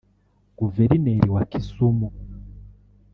Guverineri 0.57 1.27
wa 1.35 1.43
Kisumu 1.51 2.07